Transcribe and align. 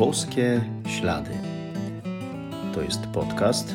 Boskie 0.00 0.60
Ślady. 0.88 1.30
To 2.74 2.82
jest 2.82 3.06
podcast 3.06 3.74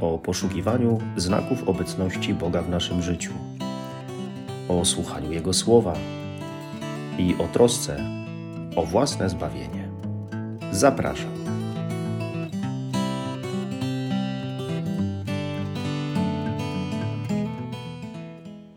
o 0.00 0.18
poszukiwaniu 0.18 1.00
znaków 1.16 1.68
obecności 1.68 2.34
Boga 2.34 2.62
w 2.62 2.68
naszym 2.68 3.02
życiu, 3.02 3.32
o 4.68 4.84
słuchaniu 4.84 5.32
Jego 5.32 5.52
słowa 5.52 5.94
i 7.18 7.34
o 7.38 7.48
trosce 7.48 7.96
o 8.76 8.86
własne 8.86 9.30
zbawienie. 9.30 9.88
Zapraszam. 10.72 11.34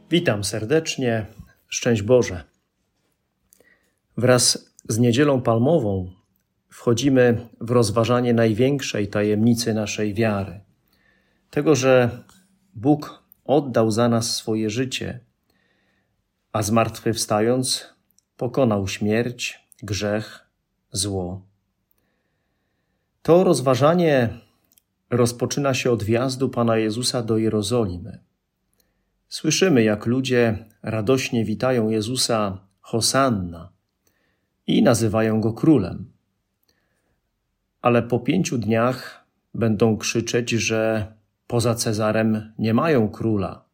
Witam 0.09 0.43
serdecznie. 0.43 1.25
Szczęść 1.68 2.02
Boże. 2.02 2.43
Wraz 4.18 4.72
z 4.90 5.00
Niedzielą 5.00 5.41
Palmową 5.41 6.18
wchodzimy 6.77 7.48
w 7.62 7.72
rozważanie 7.72 8.34
największej 8.34 9.08
tajemnicy 9.08 9.73
naszej 9.73 10.13
wiary. 10.13 10.59
Tego, 11.50 11.76
że 11.76 12.23
Bóg 12.76 13.23
oddał 13.45 13.91
za 13.91 14.09
nas 14.09 14.36
swoje 14.36 14.70
życie, 14.70 15.20
a 16.52 16.63
zmartwychwstając 16.63 17.94
pokonał 18.38 18.88
śmierć, 18.88 19.67
grzech, 19.84 20.48
zło. 20.91 21.41
To 23.22 23.44
rozważanie 23.44 24.30
rozpoczyna 25.09 25.73
się 25.73 25.91
od 25.91 26.03
wjazdu 26.03 26.50
Pana 26.50 26.78
Jezusa 26.78 27.22
do 27.22 27.38
Jerozolimy. 27.38 28.20
Słyszymy, 29.30 29.84
jak 29.84 30.05
ludzie 30.05 30.66
radośnie 30.81 31.45
witają 31.45 31.89
Jezusa 31.89 32.59
Hosanna 32.81 33.72
i 34.67 34.84
nazywają 34.84 35.41
go 35.41 35.53
królem. 35.53 36.16
Ale 37.81 38.03
po 38.03 38.20
pięciu 38.20 38.58
dniach 38.58 39.25
będą 39.53 39.97
krzyczeć, 39.97 40.50
że 40.50 41.14
poza 41.47 41.75
Cezarem 41.75 42.53
nie 42.59 42.73
mają 42.73 43.09
króla 43.09 43.66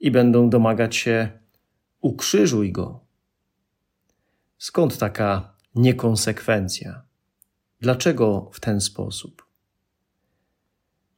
i 0.00 0.10
będą 0.10 0.50
domagać 0.50 0.96
się: 0.96 1.28
ukrzyżuj 2.00 2.72
go. 2.72 3.00
Skąd 4.58 4.98
taka 4.98 5.54
niekonsekwencja? 5.74 7.02
Dlaczego 7.80 8.50
w 8.52 8.60
ten 8.60 8.80
sposób? 8.80 9.46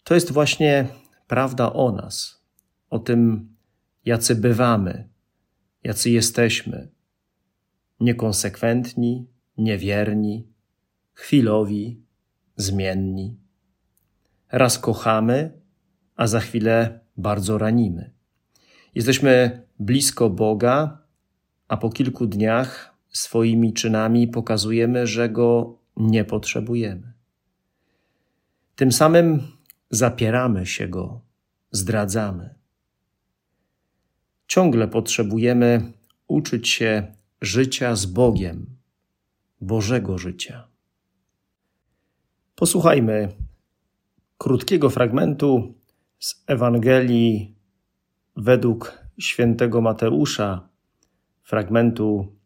To 0.04 0.14
jest 0.14 0.32
właśnie 0.32 0.88
prawda 1.26 1.72
o 1.72 1.92
nas, 1.92 2.42
o 2.90 2.98
tym, 2.98 3.54
jacy 4.04 4.34
bywamy, 4.34 5.08
jacy 5.84 6.10
jesteśmy 6.10 6.88
niekonsekwentni, 8.00 9.26
niewierni, 9.58 10.52
chwilowi, 11.18 12.02
zmienni. 12.56 13.36
Raz 14.52 14.78
kochamy, 14.78 15.60
a 16.16 16.26
za 16.26 16.40
chwilę 16.40 17.00
bardzo 17.16 17.58
ranimy. 17.58 18.10
Jesteśmy 18.94 19.62
blisko 19.78 20.30
Boga, 20.30 20.98
a 21.68 21.76
po 21.76 21.90
kilku 21.90 22.26
dniach 22.26 22.94
swoimi 23.08 23.72
czynami 23.72 24.28
pokazujemy, 24.28 25.06
że 25.06 25.28
Go 25.28 25.78
nie 25.96 26.24
potrzebujemy. 26.24 27.12
Tym 28.76 28.92
samym 28.92 29.42
zapieramy 29.90 30.66
się 30.66 30.88
Go, 30.88 31.20
zdradzamy. 31.70 32.54
Ciągle 34.46 34.88
potrzebujemy 34.88 35.92
uczyć 36.28 36.68
się 36.68 37.14
życia 37.40 37.96
z 37.96 38.06
Bogiem, 38.06 38.66
Bożego 39.60 40.18
życia. 40.18 40.68
Posłuchajmy 42.58 43.28
krótkiego 44.38 44.90
fragmentu 44.90 45.74
z 46.18 46.44
Ewangelii 46.46 47.56
według 48.36 48.98
świętego 49.18 49.80
Mateusza, 49.80 50.68
fragmentu 51.42 52.36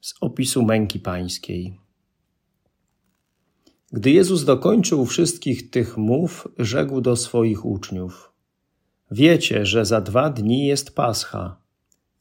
z 0.00 0.14
opisu 0.20 0.62
męki 0.64 1.00
pańskiej. 1.00 1.80
Gdy 3.92 4.10
Jezus 4.10 4.44
dokończył 4.44 5.06
wszystkich 5.06 5.70
tych 5.70 5.96
mów, 5.96 6.48
rzekł 6.58 7.00
do 7.00 7.16
swoich 7.16 7.64
uczniów: 7.64 8.32
Wiecie, 9.10 9.66
że 9.66 9.84
za 9.84 10.00
dwa 10.00 10.30
dni 10.30 10.66
jest 10.66 10.94
Pascha 10.94 11.60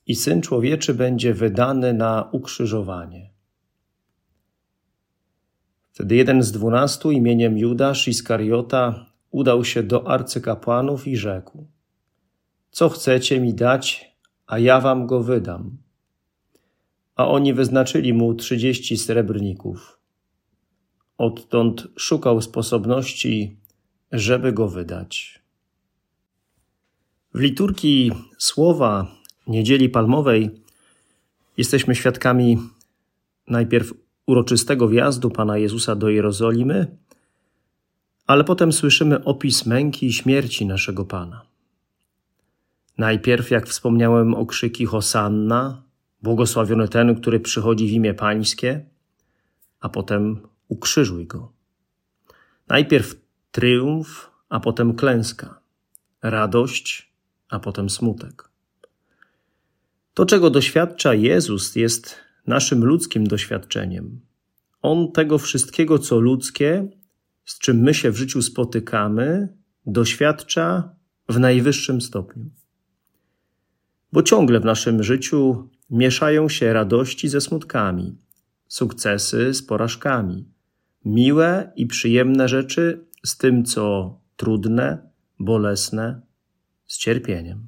i 0.05 0.15
Syn 0.15 0.41
Człowieczy 0.41 0.93
będzie 0.93 1.33
wydany 1.33 1.93
na 1.93 2.29
ukrzyżowanie. 2.31 3.36
Wtedy 5.97 6.15
jeden 6.15 6.43
z 6.43 6.51
dwunastu 6.51 7.11
imieniem 7.11 7.57
Judasz 7.57 8.07
Iskariota 8.07 9.05
udał 9.31 9.65
się 9.65 9.83
do 9.83 10.07
arcykapłanów 10.07 11.07
i 11.07 11.17
rzekł: 11.17 11.67
Co 12.71 12.89
chcecie 12.89 13.39
mi 13.39 13.53
dać, 13.53 14.11
a 14.47 14.59
ja 14.59 14.81
wam 14.81 15.07
go 15.07 15.23
wydam? 15.23 15.77
A 17.15 17.27
oni 17.27 17.53
wyznaczyli 17.53 18.13
mu 18.13 18.33
trzydzieści 18.33 18.97
srebrników. 18.97 19.99
Odtąd 21.17 21.87
szukał 21.95 22.41
sposobności, 22.41 23.57
żeby 24.11 24.53
go 24.53 24.67
wydać. 24.67 25.41
W 27.33 27.39
liturgii 27.39 28.11
słowa 28.37 29.07
Niedzieli 29.47 29.89
Palmowej 29.89 30.49
jesteśmy 31.57 31.95
świadkami 31.95 32.57
najpierw 33.47 33.93
uroczystego 34.27 34.87
wjazdu 34.87 35.29
Pana 35.29 35.57
Jezusa 35.57 35.95
do 35.95 36.09
Jerozolimy, 36.09 36.97
ale 38.27 38.43
potem 38.43 38.73
słyszymy 38.73 39.23
opis 39.23 39.65
męki 39.65 40.05
i 40.05 40.13
śmierci 40.13 40.65
naszego 40.65 41.05
Pana. 41.05 41.41
Najpierw, 42.97 43.51
jak 43.51 43.67
wspomniałem, 43.67 44.33
okrzyki 44.33 44.85
Hosanna, 44.85 45.83
błogosławiony 46.21 46.87
ten, 46.87 47.15
który 47.15 47.39
przychodzi 47.39 47.87
w 47.87 47.91
imię 47.91 48.13
Pańskie, 48.13 48.85
a 49.79 49.89
potem 49.89 50.39
ukrzyżuj 50.67 51.27
go. 51.27 51.51
Najpierw 52.67 53.15
triumf, 53.51 54.31
a 54.49 54.59
potem 54.59 54.95
klęska, 54.95 55.59
radość, 56.21 57.11
a 57.49 57.59
potem 57.59 57.89
smutek. 57.89 58.49
To, 60.13 60.25
czego 60.25 60.49
doświadcza 60.49 61.13
Jezus, 61.13 61.75
jest 61.75 62.26
naszym 62.47 62.85
ludzkim 62.85 63.27
doświadczeniem. 63.27 64.21
On 64.81 65.11
tego 65.11 65.37
wszystkiego, 65.37 65.99
co 65.99 66.19
ludzkie, 66.19 66.89
z 67.45 67.59
czym 67.59 67.77
my 67.77 67.93
się 67.93 68.11
w 68.11 68.17
życiu 68.17 68.41
spotykamy, 68.41 69.57
doświadcza 69.85 70.95
w 71.29 71.39
najwyższym 71.39 72.01
stopniu. 72.01 72.49
Bo 74.11 74.23
ciągle 74.23 74.59
w 74.59 74.65
naszym 74.65 75.03
życiu 75.03 75.69
mieszają 75.89 76.49
się 76.49 76.73
radości 76.73 77.29
ze 77.29 77.41
smutkami, 77.41 78.17
sukcesy 78.67 79.53
z 79.53 79.63
porażkami, 79.63 80.45
miłe 81.05 81.71
i 81.75 81.87
przyjemne 81.87 82.47
rzeczy 82.47 83.05
z 83.25 83.37
tym, 83.37 83.65
co 83.65 84.17
trudne, 84.35 85.09
bolesne, 85.39 86.21
z 86.87 86.97
cierpieniem. 86.97 87.67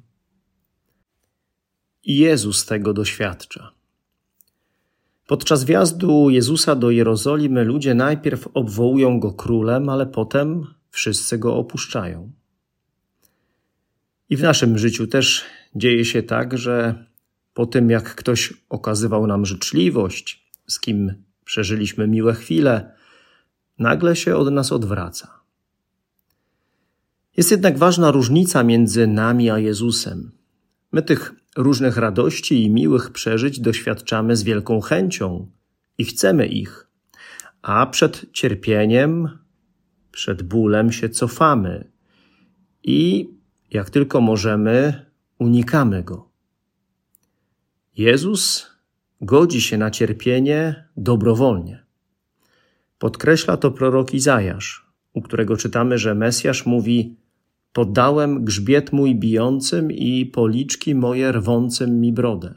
I 2.04 2.16
Jezus 2.16 2.66
tego 2.66 2.92
doświadcza. 2.92 3.79
Podczas 5.30 5.64
wjazdu 5.64 6.30
Jezusa 6.30 6.74
do 6.74 6.90
Jerozolimy 6.90 7.64
ludzie 7.64 7.94
najpierw 7.94 8.48
obwołują 8.54 9.20
go 9.20 9.32
królem, 9.32 9.88
ale 9.88 10.06
potem 10.06 10.66
wszyscy 10.90 11.38
go 11.38 11.56
opuszczają. 11.56 12.32
I 14.30 14.36
w 14.36 14.42
naszym 14.42 14.78
życiu 14.78 15.06
też 15.06 15.44
dzieje 15.74 16.04
się 16.04 16.22
tak, 16.22 16.58
że 16.58 17.04
po 17.54 17.66
tym 17.66 17.90
jak 17.90 18.14
ktoś 18.14 18.54
okazywał 18.68 19.26
nam 19.26 19.46
życzliwość, 19.46 20.50
z 20.66 20.80
kim 20.80 21.14
przeżyliśmy 21.44 22.08
miłe 22.08 22.34
chwile, 22.34 22.92
nagle 23.78 24.16
się 24.16 24.36
od 24.36 24.52
nas 24.52 24.72
odwraca. 24.72 25.40
Jest 27.36 27.50
jednak 27.50 27.78
ważna 27.78 28.10
różnica 28.10 28.62
między 28.62 29.06
nami 29.06 29.50
a 29.50 29.58
Jezusem. 29.58 30.32
My 30.92 31.02
tych 31.02 31.39
różnych 31.56 31.96
radości 31.96 32.62
i 32.64 32.70
miłych 32.70 33.10
przeżyć 33.10 33.60
doświadczamy 33.60 34.36
z 34.36 34.42
wielką 34.42 34.80
chęcią 34.80 35.50
i 35.98 36.04
chcemy 36.04 36.46
ich, 36.46 36.90
a 37.62 37.86
przed 37.86 38.32
cierpieniem, 38.32 39.38
przed 40.12 40.42
bólem 40.42 40.92
się 40.92 41.08
cofamy 41.08 41.90
i 42.84 43.30
jak 43.70 43.90
tylko 43.90 44.20
możemy, 44.20 45.06
unikamy 45.38 46.02
go. 46.02 46.30
Jezus 47.96 48.70
godzi 49.20 49.60
się 49.60 49.78
na 49.78 49.90
cierpienie 49.90 50.88
dobrowolnie. 50.96 51.86
Podkreśla 52.98 53.56
to 53.56 53.70
prorok 53.70 54.14
Izajasz, 54.14 54.86
u 55.12 55.22
którego 55.22 55.56
czytamy, 55.56 55.98
że 55.98 56.14
Mesjasz 56.14 56.66
mówi: 56.66 57.16
Poddałem 57.72 58.44
grzbiet 58.44 58.92
mój 58.92 59.14
bijącym 59.14 59.92
i 59.92 60.26
policzki 60.26 60.94
moje 60.94 61.32
rwącym 61.32 62.00
mi 62.00 62.12
brodę. 62.12 62.54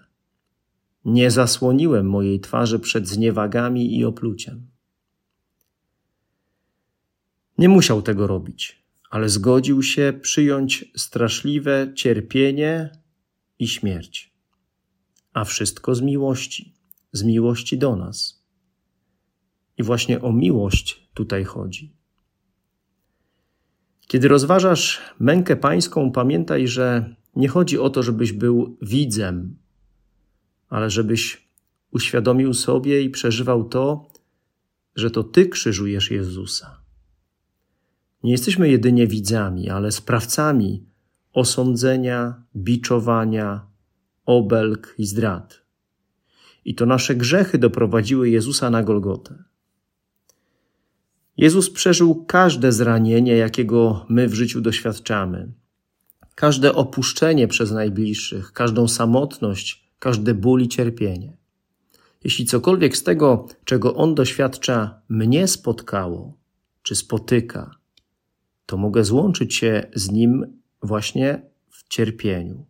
Nie 1.05 1.31
zasłoniłem 1.31 2.09
mojej 2.09 2.39
twarzy 2.39 2.79
przed 2.79 3.07
zniewagami 3.07 3.97
i 3.97 4.05
opluciem. 4.05 4.67
Nie 7.57 7.69
musiał 7.69 8.01
tego 8.01 8.27
robić, 8.27 8.83
ale 9.09 9.29
zgodził 9.29 9.83
się 9.83 10.19
przyjąć 10.21 10.91
straszliwe 10.97 11.91
cierpienie 11.95 12.89
i 13.59 13.67
śmierć. 13.67 14.33
A 15.33 15.43
wszystko 15.43 15.95
z 15.95 16.01
miłości, 16.01 16.73
z 17.11 17.23
miłości 17.23 17.77
do 17.77 17.95
nas. 17.95 18.43
I 19.77 19.83
właśnie 19.83 20.21
o 20.21 20.33
miłość 20.33 21.09
tutaj 21.13 21.43
chodzi. 21.43 22.02
Kiedy 24.07 24.27
rozważasz 24.27 25.01
mękę 25.19 25.55
pańską, 25.55 26.11
pamiętaj, 26.11 26.67
że 26.67 27.15
nie 27.35 27.47
chodzi 27.47 27.79
o 27.79 27.89
to, 27.89 28.03
żebyś 28.03 28.33
był 28.33 28.77
widzem, 28.81 29.55
ale 30.69 30.89
żebyś 30.89 31.47
uświadomił 31.91 32.53
sobie 32.53 33.01
i 33.01 33.09
przeżywał 33.09 33.63
to, 33.63 34.09
że 34.95 35.11
to 35.11 35.23
Ty 35.23 35.49
krzyżujesz 35.49 36.11
Jezusa. 36.11 36.81
Nie 38.23 38.31
jesteśmy 38.31 38.69
jedynie 38.69 39.07
widzami, 39.07 39.69
ale 39.69 39.91
sprawcami 39.91 40.85
osądzenia, 41.33 42.43
biczowania, 42.55 43.67
obelg 44.25 44.95
i 44.97 45.05
zdrad. 45.05 45.63
I 46.65 46.75
to 46.75 46.85
nasze 46.85 47.15
grzechy 47.15 47.57
doprowadziły 47.57 48.29
Jezusa 48.29 48.69
na 48.69 48.83
Golgotę. 48.83 49.43
Jezus 51.37 51.69
przeżył 51.69 52.25
każde 52.25 52.71
zranienie, 52.71 53.35
jakiego 53.35 54.05
my 54.09 54.27
w 54.27 54.33
życiu 54.33 54.61
doświadczamy. 54.61 55.51
Każde 56.35 56.75
opuszczenie 56.75 57.47
przez 57.47 57.71
najbliższych, 57.71 58.51
każdą 58.51 58.87
samotność, 58.87 59.91
każde 59.99 60.33
ból 60.33 60.61
i 60.61 60.67
cierpienie. 60.67 61.37
Jeśli 62.23 62.45
cokolwiek 62.45 62.97
z 62.97 63.03
tego, 63.03 63.47
czego 63.65 63.95
On 63.95 64.15
doświadcza, 64.15 65.01
mnie 65.09 65.47
spotkało, 65.47 66.37
czy 66.83 66.95
spotyka, 66.95 67.75
to 68.65 68.77
mogę 68.77 69.03
złączyć 69.03 69.55
się 69.55 69.83
z 69.93 70.11
Nim 70.11 70.59
właśnie 70.83 71.41
w 71.69 71.87
cierpieniu. 71.87 72.65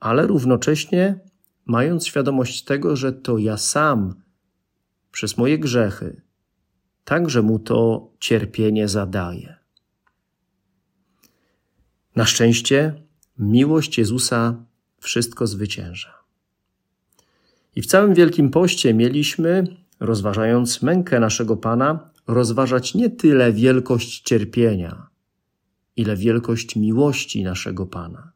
Ale 0.00 0.26
równocześnie 0.26 1.20
mając 1.66 2.06
świadomość 2.06 2.64
tego, 2.64 2.96
że 2.96 3.12
to 3.12 3.38
ja 3.38 3.56
sam 3.56 4.14
przez 5.12 5.38
moje 5.38 5.58
grzechy 5.58 6.27
także 7.08 7.42
mu 7.42 7.58
to 7.58 8.10
cierpienie 8.20 8.88
zadaje. 8.88 9.56
Na 12.16 12.24
szczęście 12.24 13.02
miłość 13.38 13.98
Jezusa 13.98 14.64
wszystko 15.00 15.46
zwycięża. 15.46 16.14
I 17.76 17.82
w 17.82 17.86
całym 17.86 18.14
Wielkim 18.14 18.50
Poście 18.50 18.94
mieliśmy, 18.94 19.76
rozważając 20.00 20.82
mękę 20.82 21.20
naszego 21.20 21.56
Pana, 21.56 22.10
rozważać 22.26 22.94
nie 22.94 23.10
tyle 23.10 23.52
wielkość 23.52 24.20
cierpienia, 24.20 25.06
ile 25.96 26.16
wielkość 26.16 26.76
miłości 26.76 27.44
naszego 27.44 27.86
Pana, 27.86 28.32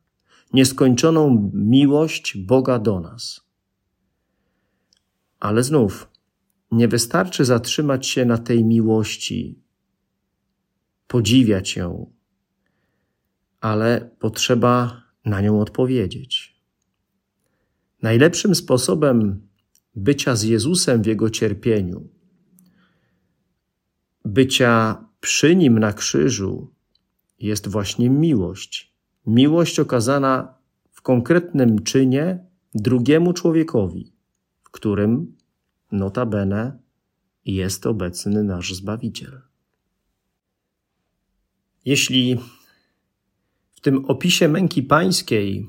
nieskończoną 0.53 1.51
miłość 1.55 2.37
Boga 2.37 2.79
do 2.79 3.01
nas. 3.01 3.41
Ale 5.41 5.63
znów, 5.63 6.12
nie 6.73 6.89
wystarczy 6.89 7.45
zatrzymać 7.45 8.07
się 8.07 8.25
na 8.25 8.39
tej 8.39 8.65
miłości, 8.65 9.63
podziwiać 11.07 11.77
ją, 11.77 12.13
ale 13.61 14.11
potrzeba 14.19 15.03
na 15.25 15.41
nią 15.41 15.61
odpowiedzieć. 15.61 16.63
Najlepszym 18.03 18.55
sposobem 18.55 19.49
bycia 19.95 20.37
z 20.37 20.43
Jezusem 20.43 21.03
w 21.03 21.07
Jego 21.07 21.31
cierpieniu, 21.31 22.09
bycia 24.25 25.05
przy 25.21 25.57
Nim 25.57 25.79
na 25.79 25.93
krzyżu, 25.93 26.75
jest 27.39 27.69
właśnie 27.69 28.11
miłość. 28.11 28.93
Miłość 29.27 29.81
okazana 29.81 30.55
w 30.91 31.03
konkretnym 31.03 31.83
czynie 31.83 32.47
drugiemu 32.75 33.33
człowiekowi, 33.33 34.13
w 34.63 34.71
którym 34.71 35.37
notabene 35.93 36.79
jest 37.45 37.87
obecny 37.87 38.45
nasz 38.45 38.75
Zbawiciel. 38.75 39.41
Jeśli 41.85 42.41
w 43.73 43.81
tym 43.81 44.05
opisie 44.05 44.49
męki 44.49 44.83
pańskiej, 44.83 45.69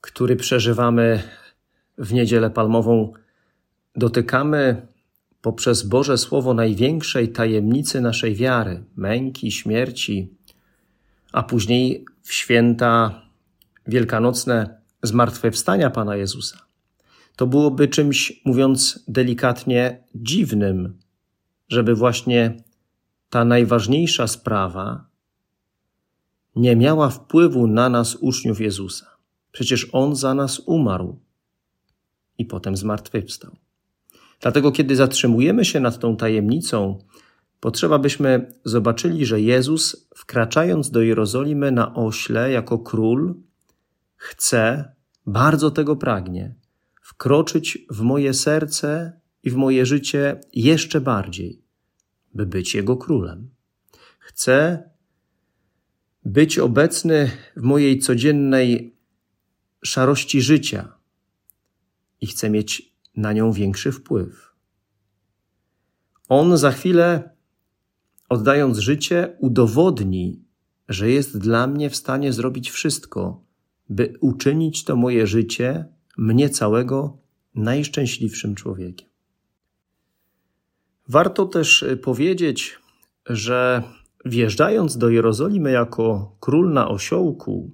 który 0.00 0.36
przeżywamy 0.36 1.22
w 1.98 2.12
niedzielę 2.12 2.50
palmową, 2.50 3.12
dotykamy 3.96 4.86
poprzez 5.42 5.82
Boże 5.82 6.18
Słowo 6.18 6.54
największej 6.54 7.32
tajemnicy 7.32 8.00
naszej 8.00 8.34
wiary, 8.34 8.84
męki, 8.96 9.52
śmierci, 9.52 10.34
a 11.32 11.42
później 11.42 12.04
w 12.22 12.32
święta 12.32 13.22
wielkanocne 13.86 14.80
zmartwychwstania 15.02 15.90
Pana 15.90 16.16
Jezusa 16.16 16.71
to 17.36 17.46
byłoby 17.46 17.88
czymś, 17.88 18.42
mówiąc 18.44 19.04
delikatnie, 19.08 20.04
dziwnym, 20.14 20.98
żeby 21.68 21.94
właśnie 21.94 22.56
ta 23.30 23.44
najważniejsza 23.44 24.26
sprawa 24.26 25.06
nie 26.56 26.76
miała 26.76 27.10
wpływu 27.10 27.66
na 27.66 27.88
nas, 27.88 28.16
uczniów 28.16 28.60
Jezusa. 28.60 29.06
Przecież 29.52 29.88
On 29.92 30.16
za 30.16 30.34
nas 30.34 30.62
umarł 30.66 31.18
i 32.38 32.44
potem 32.44 32.76
zmartwychwstał. 32.76 33.56
Dlatego, 34.40 34.72
kiedy 34.72 34.96
zatrzymujemy 34.96 35.64
się 35.64 35.80
nad 35.80 35.98
tą 35.98 36.16
tajemnicą, 36.16 36.98
potrzeba 37.60 37.98
byśmy 37.98 38.52
zobaczyli, 38.64 39.26
że 39.26 39.40
Jezus, 39.40 40.08
wkraczając 40.16 40.90
do 40.90 41.02
Jerozolimy 41.02 41.72
na 41.72 41.94
ośle 41.94 42.50
jako 42.50 42.78
król, 42.78 43.34
chce, 44.16 44.94
bardzo 45.26 45.70
tego 45.70 45.96
pragnie, 45.96 46.54
wkroczyć 47.22 47.78
w 47.90 48.00
moje 48.00 48.34
serce 48.34 49.20
i 49.42 49.50
w 49.50 49.56
moje 49.56 49.86
życie 49.86 50.40
jeszcze 50.52 51.00
bardziej, 51.00 51.62
by 52.34 52.46
być 52.46 52.74
Jego 52.74 52.96
królem. 52.96 53.50
Chcę 54.18 54.82
być 56.24 56.58
obecny 56.58 57.30
w 57.56 57.62
mojej 57.62 57.98
codziennej 57.98 58.96
szarości 59.84 60.42
życia 60.42 60.94
i 62.20 62.26
chcę 62.26 62.50
mieć 62.50 62.92
na 63.16 63.32
nią 63.32 63.52
większy 63.52 63.92
wpływ. 63.92 64.52
On 66.28 66.56
za 66.56 66.72
chwilę, 66.72 67.36
oddając 68.28 68.78
życie, 68.78 69.36
udowodni, 69.38 70.44
że 70.88 71.10
jest 71.10 71.38
dla 71.38 71.66
mnie 71.66 71.90
w 71.90 71.96
stanie 71.96 72.32
zrobić 72.32 72.70
wszystko, 72.70 73.44
by 73.88 74.14
uczynić 74.20 74.84
to 74.84 74.96
moje 74.96 75.26
życie 75.26 75.92
mnie 76.16 76.50
całego 76.50 77.21
najszczęśliwszym 77.54 78.54
człowiekiem. 78.54 79.08
Warto 81.08 81.46
też 81.46 81.82
y, 81.82 81.96
powiedzieć, 81.96 82.78
że 83.26 83.82
wjeżdżając 84.24 84.98
do 84.98 85.08
Jerozolimy 85.08 85.70
jako 85.70 86.36
król 86.40 86.72
na 86.72 86.88
osiołku, 86.88 87.70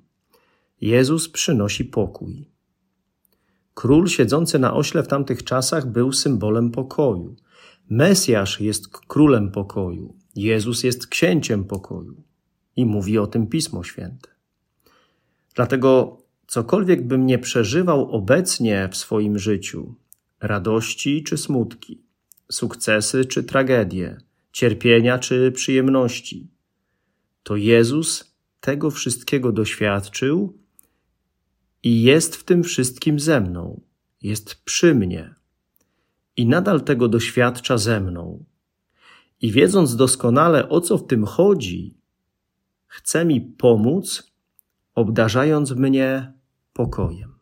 Jezus 0.81 1.29
przynosi 1.29 1.85
pokój. 1.85 2.51
Król 3.75 4.09
siedzący 4.09 4.59
na 4.59 4.75
ośle 4.75 5.03
w 5.03 5.09
tamtych 5.09 5.45
czasach 5.45 5.87
był 5.87 6.13
symbolem 6.13 6.71
pokoju. 6.71 7.37
Mesjasz 7.91 8.61
jest 8.61 8.89
królem 8.89 9.51
pokoju. 9.51 10.15
Jezus 10.37 10.83
jest 10.83 11.07
księciem 11.07 11.65
pokoju. 11.65 12.23
I 12.77 12.87
mówi 12.87 13.19
o 13.19 13.27
tym 13.27 13.47
Pismo 13.47 13.85
Święte. 13.85 14.29
Dlatego 15.55 16.19
Cokolwiek 16.49 17.07
bym 17.07 17.27
nie 17.27 17.39
przeżywał 17.39 18.11
obecnie 18.11 18.89
w 18.93 18.97
swoim 18.97 19.39
życiu, 19.39 19.95
radości 20.41 21.23
czy 21.23 21.37
smutki, 21.37 22.03
sukcesy 22.51 23.25
czy 23.25 23.45
tragedie, 23.45 24.19
cierpienia 24.53 25.19
czy 25.19 25.53
przyjemności, 25.53 26.51
to 27.43 27.57
Jezus 27.57 28.37
tego 28.61 28.91
wszystkiego 28.91 29.53
doświadczył 29.53 30.59
i 31.83 32.03
jest 32.03 32.37
w 32.37 32.45
tym 32.45 32.63
wszystkim 32.63 33.21
ze 33.21 33.41
mną, 33.41 33.81
jest 34.23 34.65
przy 34.65 34.95
mnie 34.95 35.35
i 36.37 36.47
nadal 36.47 36.81
tego 36.81 37.09
doświadcza 37.09 37.79
ze 37.79 38.01
mną. 38.01 38.45
I 39.41 39.53
wiedząc 39.53 39.97
doskonale 39.97 40.69
o 40.69 40.81
co 40.81 40.99
w 40.99 41.07
tym 41.07 41.25
chodzi, 41.25 41.97
chce 42.87 43.25
mi 43.25 43.41
pomóc, 43.41 44.33
obdarzając 44.95 45.73
mnie 45.73 46.38
pokojem. 46.79 47.35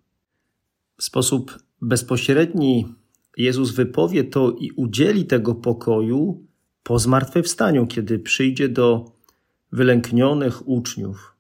W 0.99 1.05
sposób 1.05 1.59
bezpośredni 1.83 2.95
Jezus 3.37 3.71
wypowie 3.71 4.25
to 4.25 4.51
i 4.51 4.71
udzieli 4.71 5.27
tego 5.27 5.55
pokoju 5.55 6.47
po 6.83 6.99
zmartwychwstaniu, 6.99 7.87
kiedy 7.87 8.19
przyjdzie 8.19 8.69
do 8.69 9.13
wylęknionych 9.73 10.69
uczniów. 10.69 11.37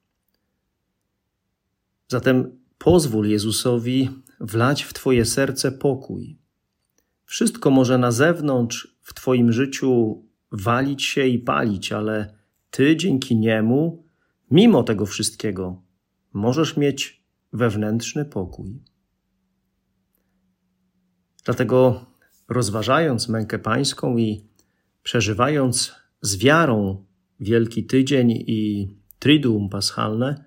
Zatem 2.09 2.59
pozwól 2.79 3.29
Jezusowi 3.29 4.11
wlać 4.41 4.83
w 4.83 4.93
Twoje 4.93 5.25
serce 5.25 5.73
pokój. 5.73 6.39
Wszystko 7.25 7.71
może 7.71 7.99
na 7.99 8.13
zewnątrz 8.13 8.97
w 9.03 9.15
Twoim 9.15 9.53
życiu 9.53 10.23
walić 10.53 11.03
się 11.03 11.27
i 11.27 11.39
palić, 11.39 11.93
ale 11.93 12.35
ty 12.71 12.97
dzięki 12.97 13.37
niemu, 13.37 14.05
mimo 14.51 14.83
tego 14.83 15.07
wszystkiego, 15.07 15.83
możesz 16.33 16.77
mieć 16.77 17.26
wewnętrzny 17.57 18.25
pokój. 18.25 18.83
Dlatego, 21.45 22.07
rozważając 22.49 23.29
mękę 23.29 23.59
pańską 23.59 24.17
i 24.17 24.45
przeżywając 25.03 25.95
z 26.21 26.37
wiarą 26.37 27.05
Wielki 27.41 27.85
Tydzień 27.85 28.31
i 28.31 28.89
Triduum 29.19 29.69
Paschalne, 29.69 30.45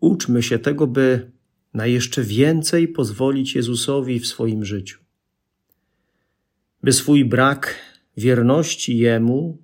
uczmy 0.00 0.42
się 0.42 0.58
tego, 0.58 0.86
by 0.86 1.32
na 1.74 1.86
jeszcze 1.86 2.22
więcej 2.22 2.88
pozwolić 2.88 3.54
Jezusowi 3.54 4.20
w 4.20 4.26
swoim 4.26 4.64
życiu. 4.64 5.00
By 6.82 6.92
swój 6.92 7.24
brak 7.24 7.74
wierności 8.16 8.98
Jemu 8.98 9.58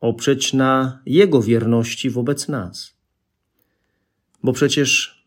oprzeć 0.00 0.52
na 0.52 1.02
Jego 1.06 1.42
wierności 1.42 2.10
wobec 2.10 2.48
nas. 2.48 2.96
Bo 4.42 4.52
przecież 4.52 5.19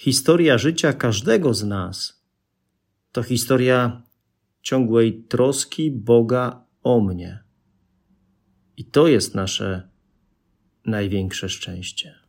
historia 0.00 0.58
życia 0.58 0.92
każdego 0.92 1.54
z 1.54 1.64
nas 1.64 2.24
to 3.12 3.22
historia 3.22 4.02
ciągłej 4.62 5.24
troski 5.24 5.90
Boga 5.90 6.64
o 6.82 7.00
mnie. 7.00 7.44
I 8.76 8.84
to 8.84 9.08
jest 9.08 9.34
nasze 9.34 9.88
największe 10.86 11.48
szczęście. 11.48 12.19